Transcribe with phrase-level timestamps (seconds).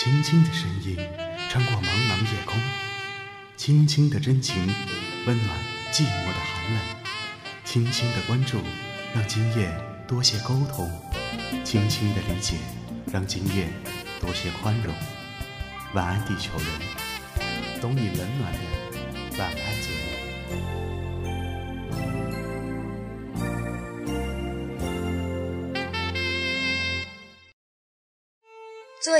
[0.00, 0.96] 轻轻的声音
[1.50, 2.56] 穿过茫茫夜空，
[3.56, 4.72] 轻轻的真情
[5.26, 5.58] 温暖
[5.90, 6.80] 寂寞的寒冷，
[7.64, 8.60] 轻轻的关注
[9.12, 9.68] 让今夜
[10.06, 10.88] 多些沟通，
[11.64, 12.58] 轻轻的理解
[13.12, 13.68] 让今夜
[14.20, 14.94] 多些宽容。
[15.94, 19.77] 晚安，地球人，懂你冷暖的晚安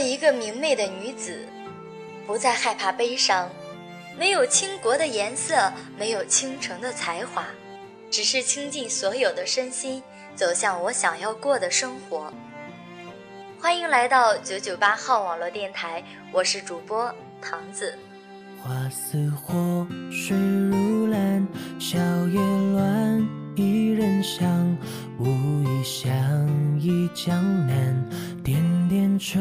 [0.01, 1.47] 一个明媚的女子，
[2.27, 3.49] 不再害怕悲伤，
[4.19, 7.45] 没有倾国的颜色，没有倾城的才华，
[8.11, 10.03] 只是倾尽所有的身心，
[10.35, 12.33] 走向我想要过的生活。
[13.61, 17.99] 欢迎来到九九八号网络电台，我是主播唐子。
[18.63, 21.47] 花似火，水如蓝，
[21.79, 22.41] 小叶
[22.73, 24.77] 乱，一人香，
[25.19, 26.13] 无意相
[26.81, 28.09] 忆江南。
[28.45, 29.39] 点点愁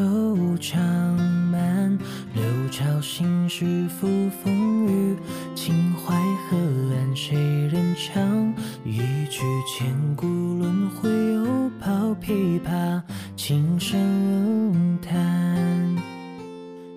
[3.47, 4.07] 心事付
[4.43, 5.15] 风雨，
[5.55, 6.13] 秦淮
[6.49, 6.57] 河
[6.93, 7.37] 岸谁
[7.71, 8.53] 人唱？
[8.83, 8.97] 一
[9.29, 11.45] 曲千古轮回，又
[11.79, 13.01] 抛琵琶，
[13.37, 15.95] 轻声叹。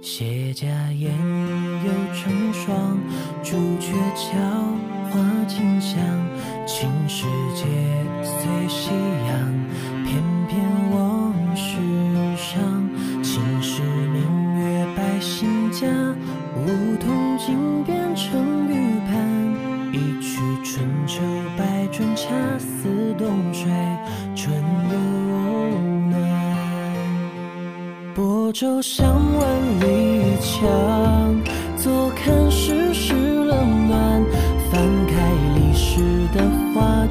[0.02, 1.12] 谢家烟
[1.84, 2.98] 又成霜，
[3.44, 4.36] 朱雀桥
[5.08, 6.00] 花清香，
[6.66, 7.64] 青石街
[8.24, 8.90] 随夕
[9.28, 11.19] 阳，偏偏往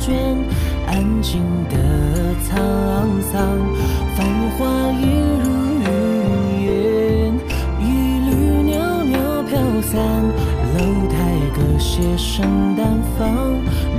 [0.10, 0.38] 画卷，
[0.88, 1.78] 安静的
[2.44, 3.60] 沧桑，
[4.16, 4.26] 繁
[4.58, 5.60] 华一如。
[10.78, 11.18] 楼台
[11.56, 13.28] 歌榭声淡放，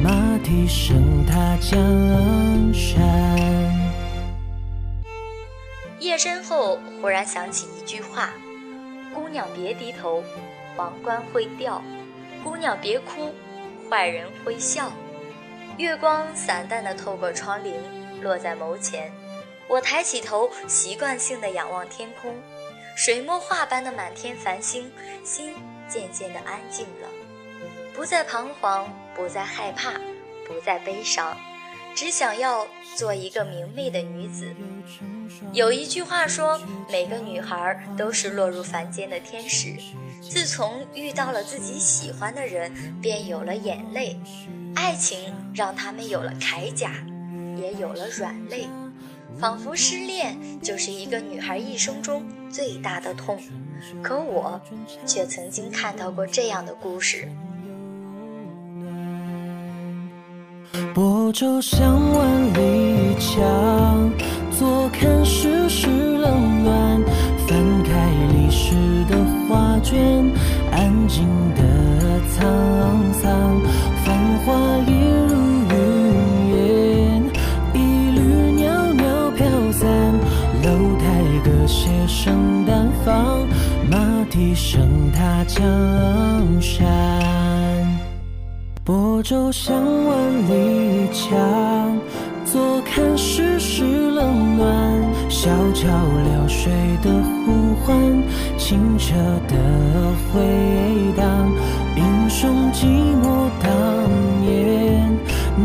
[0.02, 1.78] 马蹄声踏江
[2.72, 3.00] 山。
[5.98, 8.30] 夜深后，忽然想起一句话
[9.12, 10.22] ：“姑娘别低头，
[10.76, 11.82] 王冠会掉；
[12.44, 13.34] 姑娘别哭，
[13.90, 14.90] 坏人会笑。”
[15.80, 17.72] 月光散淡的透过窗棂，
[18.20, 19.10] 落在眸前。
[19.66, 22.34] 我抬起头，习惯性的仰望天空，
[22.94, 24.92] 水墨画般的满天繁星，
[25.24, 25.54] 心。
[25.88, 27.08] 渐渐的安静了，
[27.92, 29.94] 不再彷徨，不再害怕，
[30.46, 31.36] 不再悲伤，
[31.96, 32.64] 只想要
[32.94, 34.54] 做一个明媚的女子。
[35.52, 39.74] 有一句话说，每个女孩都是落入凡间的天使。
[40.22, 44.16] 自从遇到了自己喜欢的人，便有了眼泪。
[44.74, 46.92] 爱情让他们有了铠甲，
[47.56, 48.66] 也有了软肋。
[49.38, 53.38] 仿佛失恋就是一个女孩一生中最大的痛。
[54.02, 54.60] 可我
[55.06, 57.28] 却曾经看到过这样的故事。
[60.94, 64.10] 薄舟向万里江，
[64.50, 67.00] 坐看世事冷暖。
[67.48, 68.74] 翻开历史
[69.08, 69.16] 的
[69.48, 69.98] 画卷，
[70.70, 71.62] 安静的
[72.28, 73.60] 沧桑，
[74.40, 74.90] 繁华一
[75.28, 75.36] 如
[75.68, 75.74] 云
[76.54, 77.22] 烟，
[77.74, 78.20] 一缕
[78.62, 79.88] 袅袅飘散。
[80.62, 81.04] 楼台
[81.44, 83.46] 歌榭声淡放。
[83.90, 85.60] 马蹄声踏江
[86.60, 86.86] 山，
[88.84, 91.98] 泊舟向万里江，
[92.44, 95.02] 坐看世事冷暖。
[95.28, 96.72] 小桥流水
[97.02, 97.10] 的
[97.44, 97.96] 呼唤，
[98.56, 99.14] 清澈
[99.48, 99.56] 的
[100.32, 100.40] 回
[101.16, 101.50] 荡。
[102.30, 102.86] 英雄寂
[103.20, 103.68] 寞当
[104.40, 105.10] 年，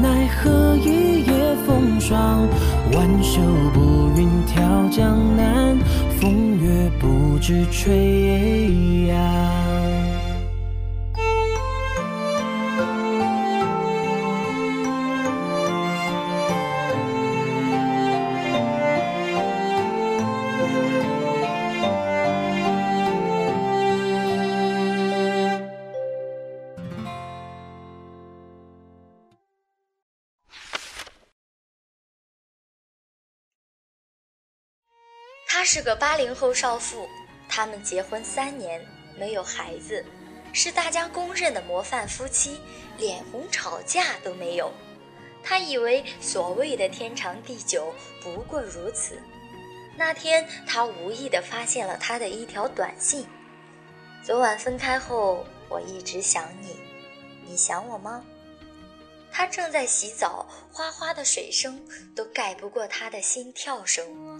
[0.01, 2.47] 奈何一夜风霜。
[2.91, 3.39] 挽袖
[3.71, 5.77] 步云挑江南。
[6.19, 9.94] 风月不知吹呀。
[35.65, 37.09] 是个八零后少妇，
[37.49, 38.79] 他们结婚三年
[39.17, 40.05] 没有孩子，
[40.53, 42.61] 是大家公认的模范夫妻，
[42.99, 44.71] 脸红吵架都没有。
[45.43, 49.19] 他以为所谓的天长地久不过如此。
[49.97, 53.25] 那天，他无意地发现了他的一条短信
[54.23, 56.79] ：“昨晚分开后，我一直想你，
[57.43, 58.23] 你想我吗？”
[59.31, 61.81] 他正在洗澡，哗哗的水声
[62.15, 64.34] 都盖不过他的心跳声。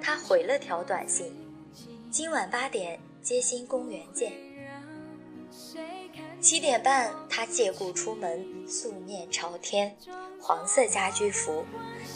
[0.00, 1.32] 他回了条短信
[2.10, 4.32] ：“今晚八点，街心公园见。
[6.40, 9.96] 七点半，他借故出门，素面朝天，
[10.40, 11.64] 黄色家居服，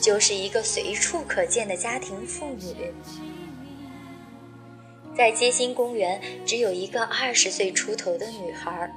[0.01, 2.93] 就是一个随处可见的家庭妇女。
[5.17, 8.91] 在街心公园，只有一个二十岁出头的女孩，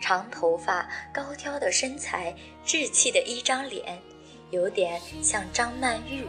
[0.00, 2.34] 长头发，高挑的身材，
[2.66, 4.00] 稚气的一张脸，
[4.50, 6.24] 有点像张曼玉。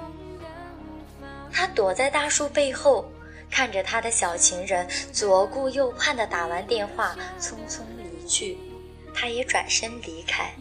[1.53, 3.06] 他躲在大树背后，
[3.50, 8.57] 看着他的小情人左顾右盼的打完电话，匆匆离去。
[9.13, 10.51] 他也转身离开。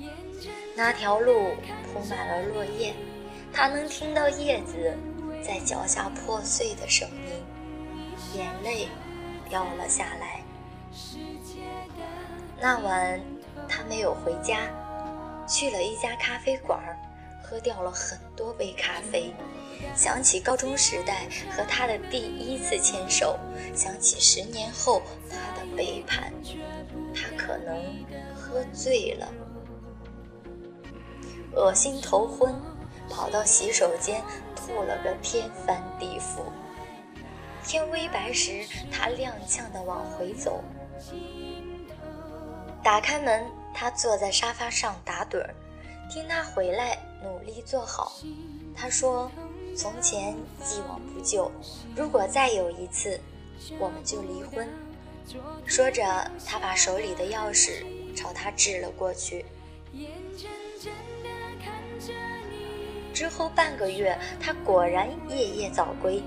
[0.75, 1.55] 那条路
[1.93, 2.95] 铺满了落叶，
[3.53, 4.97] 他能听到叶子
[5.43, 7.45] 在脚下破碎的声音。
[8.35, 8.89] 眼泪
[9.49, 10.43] 掉了下来。
[12.61, 13.21] 那晚，
[13.69, 14.69] 他没有回家，
[15.49, 16.79] 去了一家咖啡馆，
[17.43, 19.33] 喝掉了很多杯咖啡。
[19.94, 23.38] 想起高中时代和他的第一次牵手，
[23.75, 26.32] 想起十年后他的背叛，
[27.15, 27.77] 他可能
[28.35, 29.29] 喝醉了，
[31.55, 32.55] 恶心头昏，
[33.09, 34.23] 跑到洗手间
[34.55, 36.43] 吐了个天翻地覆。
[37.62, 40.65] 天微白时，他踉跄地往回走。
[42.83, 43.44] 打开门，
[43.75, 45.55] 他坐在沙发上打盹儿，
[46.11, 48.12] 听他回来，努力坐好。
[48.75, 49.31] 他说
[49.77, 51.51] ：“从前既往不咎，
[51.97, 53.19] 如果再有一次，
[53.79, 54.69] 我们就离婚。”
[55.65, 57.85] 说着，他把手里的钥匙
[58.17, 59.45] 朝他掷了过去。
[63.13, 66.23] 之后半个月，他果然夜夜早归。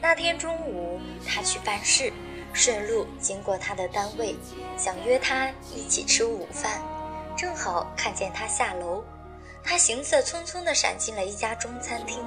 [0.00, 2.12] 那天中午，他去办事，
[2.52, 4.34] 顺路经过他的单位，
[4.76, 6.80] 想约他一起吃午饭，
[7.36, 9.04] 正好看见他下楼。
[9.62, 12.18] 他行色匆匆地闪进了一家中餐厅，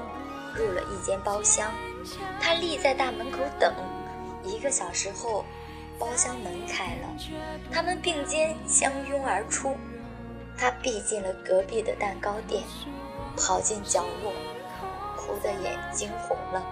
[0.55, 1.71] 入了一间包厢。
[2.39, 3.73] 他立在大门口等，
[4.43, 5.43] 一个小时后，
[5.99, 7.15] 包厢门开了，
[7.71, 9.75] 他们并肩相拥而出。
[10.57, 12.63] 他避进了隔壁的蛋糕店，
[13.35, 14.31] 跑进角落，
[15.17, 16.63] 哭得眼睛红了。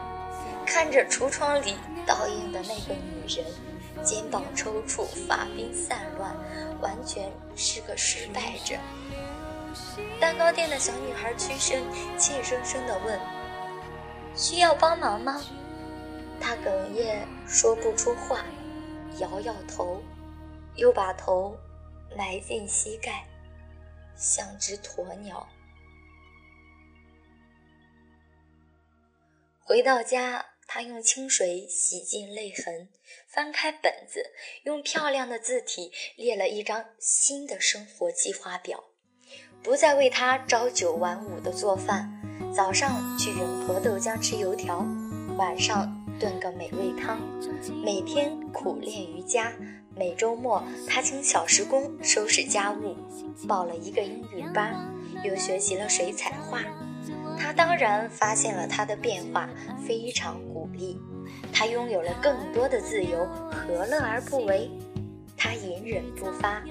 [0.66, 1.76] 看着橱窗里
[2.06, 3.46] 倒映的那个女人，
[4.02, 6.34] 肩膀抽搐，发鬓散乱，
[6.82, 8.76] 完全是个失败者。
[10.20, 11.84] 蛋糕店的小女孩屈身，
[12.18, 13.20] 怯生生地问
[14.36, 15.42] ：“需要帮忙吗？”
[16.40, 18.46] 他哽咽说不出话，
[19.20, 20.02] 摇摇头，
[20.76, 21.58] 又把头
[22.18, 23.26] 埋进膝盖，
[24.16, 25.48] 像只鸵鸟。
[29.62, 30.46] 回到家。
[30.66, 32.90] 他用清水洗净泪痕，
[33.28, 34.32] 翻开本子，
[34.64, 38.84] 用漂亮的字体列了一张新的生活计划表。
[39.62, 42.23] 不再为他朝九晚五的做饭，
[42.56, 44.86] 早上去永和豆浆吃油条，
[45.38, 47.18] 晚上炖个美味汤。
[47.84, 49.52] 每天苦练瑜伽，
[49.96, 52.96] 每周末他请小时工收拾家务，
[53.48, 54.76] 报了一个英语班，
[55.24, 56.60] 又学习了水彩画。
[57.40, 59.50] 他当然发现了他的变化，
[59.88, 61.00] 非常鼓励。
[61.52, 64.70] 他拥有了更多的自由，何乐而不为？
[65.36, 66.62] 他隐忍不发，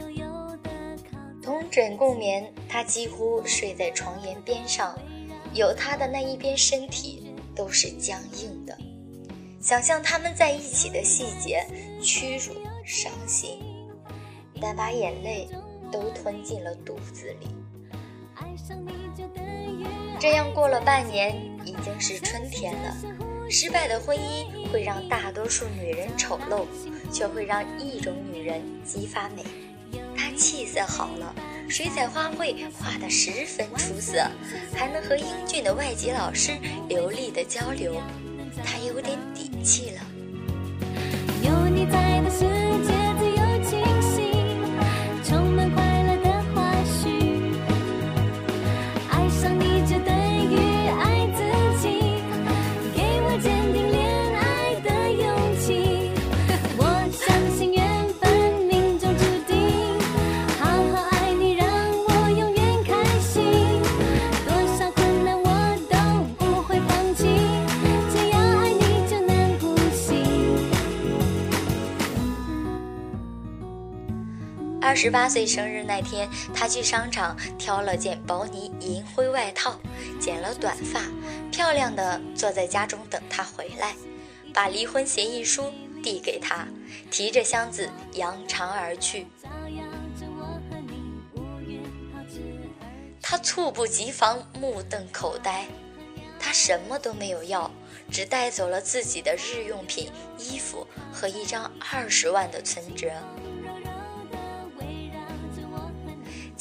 [1.43, 2.53] 同枕共眠。
[2.69, 4.97] 他几乎睡在床沿边上，
[5.53, 8.77] 有他的那一边身体都是僵硬的。
[9.61, 11.65] 想象他们在一起的细节，
[12.03, 12.55] 屈辱
[12.85, 13.59] 伤心，
[14.61, 15.49] 但把眼泪
[15.91, 17.49] 都吞进了肚子里。
[20.19, 22.97] 这样过了半年，已经是春天了。
[23.51, 26.65] 失败的婚姻会让大多数女人丑陋，
[27.13, 29.45] 却会让一种女人激发美。
[30.17, 31.35] 她气色好了，
[31.69, 34.27] 水彩花卉画得十分出色，
[34.75, 36.53] 还能和英俊的外籍老师
[36.89, 38.01] 流利的交流。
[38.65, 40.01] 他有点底气了。
[41.43, 42.31] 有你在的
[75.03, 79.77] 十八岁生日那天，他去商场挑了件薄呢银灰外套，
[80.21, 81.01] 剪了短发，
[81.51, 83.97] 漂亮的坐在家中等他回来，
[84.55, 85.73] 把离婚协议书
[86.05, 86.69] 递给他，
[87.11, 89.27] 提着箱子扬长而去。
[93.21, 95.67] 他猝不及防，目瞪口呆，
[96.39, 97.69] 他什么都没有要，
[98.09, 103.11] 只带走了自己的日用品、衣服和一张二十万的存折。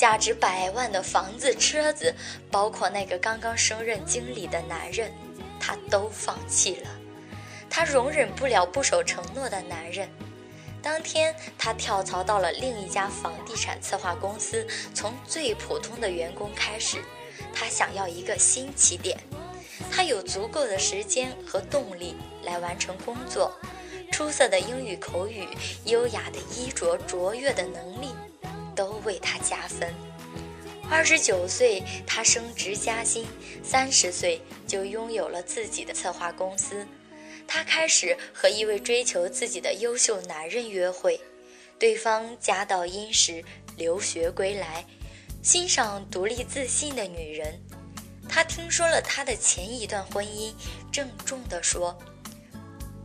[0.01, 2.11] 价值百万的房子、车子，
[2.49, 5.11] 包括那个刚刚升任经理的男人，
[5.59, 6.89] 他都放弃了。
[7.69, 10.09] 他容忍不了不守承诺的男人。
[10.81, 16.97] 当天，他跳槽到了另一家房地产策划公司，从最普通的员工开始。
[17.53, 19.19] 他想要一个新起点。
[19.91, 23.55] 他有足够的时间和动力来完成工作。
[24.11, 25.47] 出色的英语口语、
[25.85, 28.15] 优雅的衣着、卓越的能力。
[28.75, 29.93] 都为他加分。
[30.89, 33.25] 二十九岁，他升职加薪；
[33.63, 36.85] 三十岁就拥有了自己的策划公司。
[37.47, 41.19] 他开始和一位追求自己的优秀男人约会，
[41.79, 43.43] 对方家道殷实，
[43.77, 44.85] 留学归来，
[45.41, 47.59] 欣赏独立自信的女人。
[48.29, 50.53] 他听说了他的前一段婚姻，
[50.91, 51.97] 郑重地说：“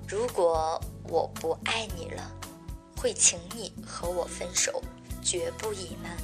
[0.06, 2.32] 如果我不爱你了，
[2.96, 4.82] 会请你和我分手。”
[5.26, 6.16] 绝不隐瞒。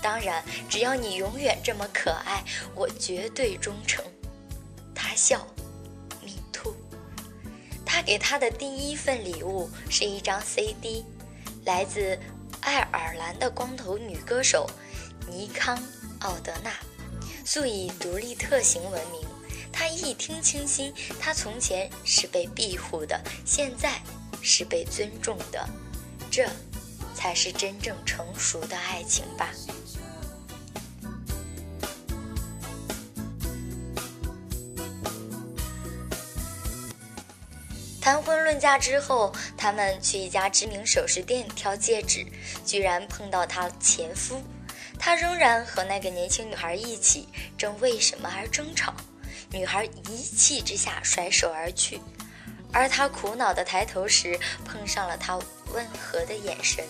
[0.00, 4.04] 当然，只要你永远这么可爱，我绝对忠诚。
[4.94, 5.46] 他笑
[6.22, 6.74] ，me too。
[7.84, 11.04] 他给他的第一份礼物是一张 CD，
[11.64, 12.18] 来自
[12.60, 14.70] 爱尔兰的光头女歌手
[15.28, 15.76] 尼康·
[16.20, 16.72] 奥德纳，
[17.44, 19.20] 素以独立特行闻名。
[19.72, 24.00] 他一听倾心，他从前是被庇护的，现在
[24.40, 25.68] 是被尊重的。
[26.30, 26.48] 这。
[27.14, 29.50] 才是真正成熟的爱情吧。
[38.00, 42.26] 谈婚论嫁之后，他们去一家知名首饰店挑戒指，
[42.64, 44.42] 居然碰到他前夫。
[44.98, 48.92] 他仍然和那个年轻女孩一起，正为什么而争吵。
[49.50, 52.00] 女孩一气之下甩手而去，
[52.72, 55.38] 而他苦恼的抬头时，碰上了他
[55.72, 56.84] 温和的眼神。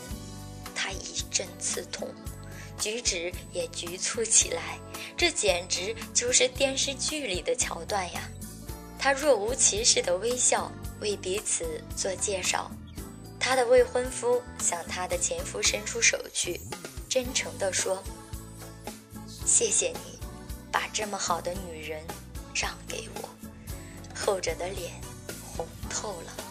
[0.75, 2.09] 他一阵刺痛，
[2.79, 4.79] 举止也局促起来。
[5.17, 8.29] 这简直就是电视剧里的桥段呀！
[8.99, 10.71] 他若无其事的微笑，
[11.01, 12.71] 为彼此做介绍。
[13.39, 16.61] 他的未婚夫向他的前夫伸出手去，
[17.09, 18.03] 真诚地说
[19.45, 20.19] ：“谢谢你，
[20.71, 22.01] 把这么好的女人
[22.55, 23.29] 让给我。”
[24.15, 24.93] 后者的脸
[25.45, 26.42] 红透了。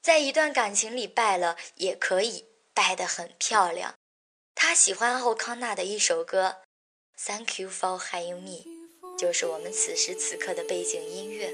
[0.00, 3.94] 在一段感情里败了，也可以败得很漂亮。
[4.54, 6.58] 他喜欢奥康纳的一首歌
[7.26, 8.64] 《Thank You for Having Me》，
[9.18, 11.52] 就是我们此时此刻的背景音乐。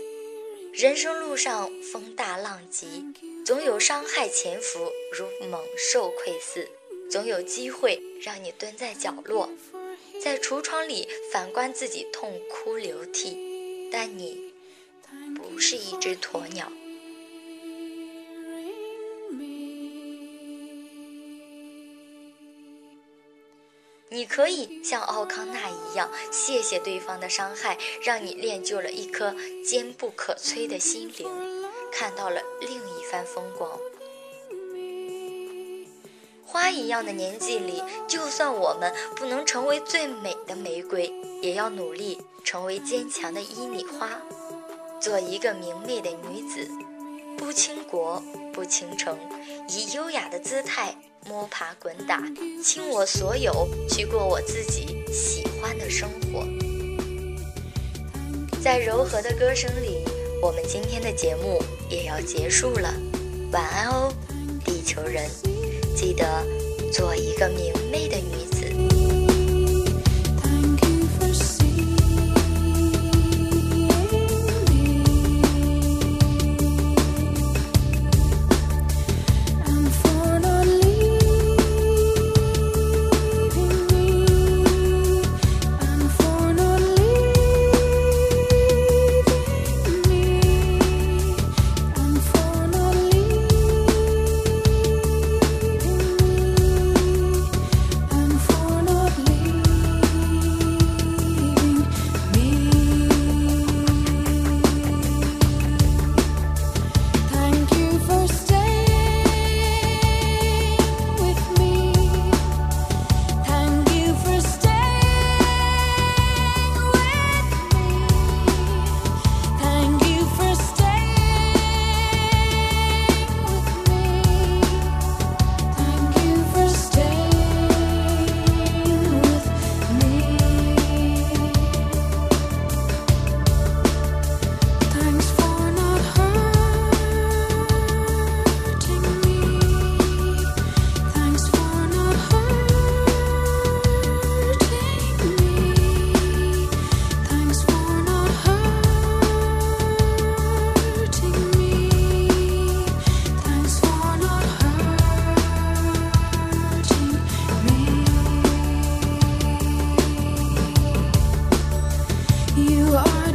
[0.75, 3.07] 人生路上风大浪急，
[3.47, 6.69] 总有伤害潜伏，如猛兽窥伺，
[7.11, 9.51] 总有机会让你蹲在角落。
[10.23, 14.53] 在橱窗里反观自己痛哭流涕，但你
[15.35, 16.71] 不是一只鸵鸟。
[24.13, 31.29] 你可以像奥康纳一样，谢谢对方的伤害，让你练就了一颗坚不可摧的心灵，
[31.93, 33.79] 看到了另一番风光。
[36.51, 41.09] 花一样的年纪里，就算我们不能成为最美的玫瑰，
[41.41, 44.11] 也要努力成为坚强的伊米花，
[45.01, 46.69] 做一个明媚的女子，
[47.39, 48.21] 不倾国
[48.53, 49.17] 不倾城，
[49.69, 50.93] 以优雅的姿态
[51.29, 52.21] 摸爬滚打，
[52.65, 56.45] 倾我所有去过我自己喜欢的生活。
[58.61, 60.05] 在柔和的歌声里，
[60.43, 62.93] 我们今天的节目也要结束了，
[63.53, 64.13] 晚安哦，
[64.65, 65.31] 地球人。
[66.01, 66.25] 记得
[66.91, 68.60] 做一个明媚的女子。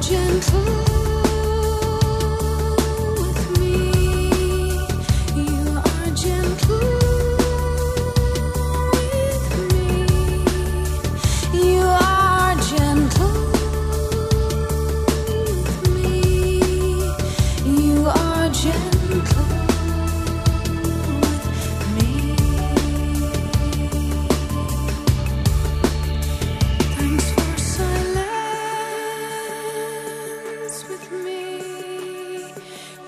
[0.02, 0.95] gentle.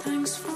[0.08, 0.47] 晚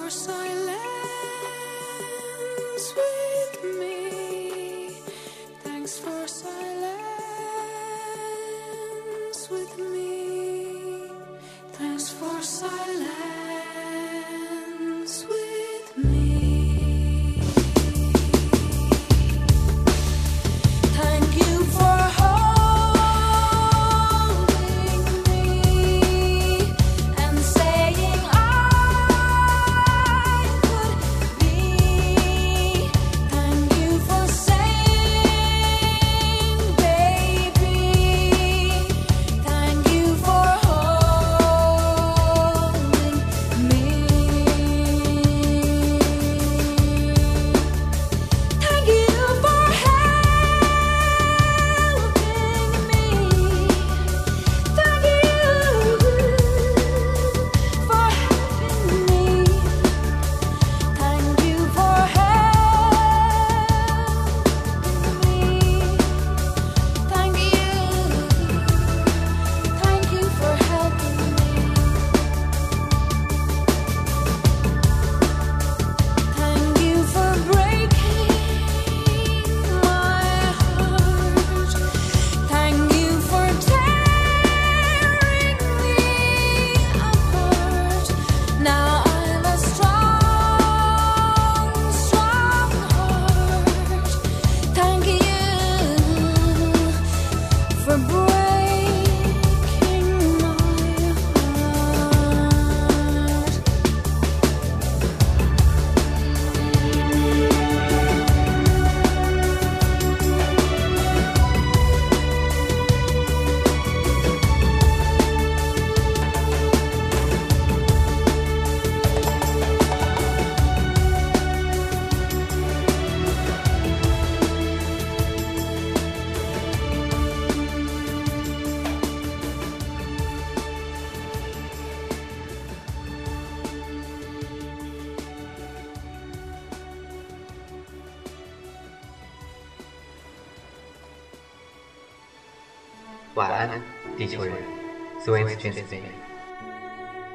[145.23, 146.01] Swing Transmission。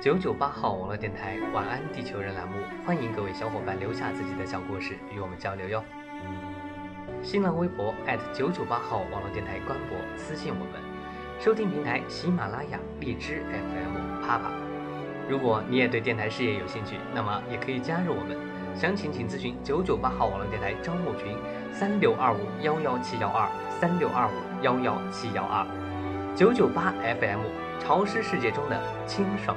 [0.01, 5.85] 九九八号网络电台“晚安，地球人”栏目，欢迎各位小伙伴留下自己的小故事与我们交流哟。
[7.23, 7.95] 新浪微博
[8.35, 10.83] 九九八号网络电台官博私信我们，
[11.39, 14.51] 收听平台喜马拉雅、荔枝 FM、啪啪。
[15.29, 18.37] 如果你也对电台事业有兴趣，那么也可以加入我们。
[18.75, 21.37] 详情请咨询九九八号网络电台招募群：
[21.73, 25.65] 三六二五幺幺七幺二三六二五幺幺七幺二。
[26.37, 27.41] 九九八 FM，
[27.81, 29.57] 潮湿世界中的清爽。